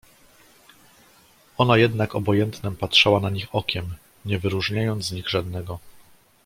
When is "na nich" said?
3.19-3.47